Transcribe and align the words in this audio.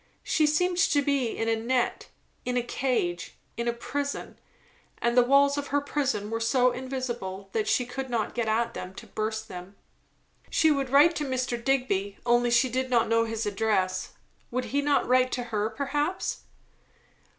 She 0.23 0.47
seemed 0.47 0.77
to 0.79 1.03
be 1.03 1.37
in 1.37 1.47
a 1.47 1.55
net, 1.55 2.07
in 2.43 2.57
a 2.57 2.63
cage, 2.63 3.35
in 3.55 3.67
a 3.67 3.71
prison; 3.71 4.39
and 4.99 5.15
the 5.15 5.21
walls 5.21 5.59
of 5.59 5.67
her 5.67 5.79
prison 5.79 6.31
were 6.31 6.39
so 6.39 6.71
invisible 6.71 7.49
that 7.51 7.67
she 7.67 7.85
could 7.85 8.09
not 8.09 8.33
get 8.33 8.47
at 8.47 8.73
them 8.73 8.95
to 8.95 9.05
burst 9.05 9.47
them. 9.47 9.75
She 10.49 10.71
would 10.71 10.89
write 10.89 11.15
to 11.17 11.23
Mr. 11.23 11.63
Digby, 11.63 12.17
only 12.25 12.49
she 12.49 12.67
did 12.67 12.89
not 12.89 13.09
know 13.09 13.25
his 13.25 13.45
address. 13.45 14.13
Would 14.49 14.65
he 14.73 14.81
not 14.81 15.07
write 15.07 15.31
to 15.33 15.43
her, 15.53 15.69
perhaps? 15.69 16.45